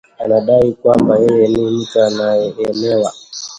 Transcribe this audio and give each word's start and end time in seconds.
anadai 0.23 0.71
kwamba 0.81 1.17
yeye 1.25 1.47
ni 1.47 1.61
mtu 1.71 2.01
anayeelewa 2.01 3.11